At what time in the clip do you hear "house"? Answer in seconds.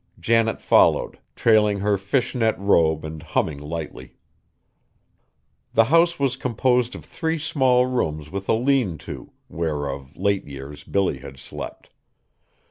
5.93-6.17